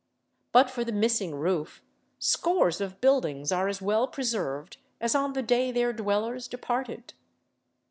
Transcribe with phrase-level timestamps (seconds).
[0.51, 1.83] But for the missing roof,
[2.17, 7.13] scores of buildings are as well preserved as on the day their dwellers departed.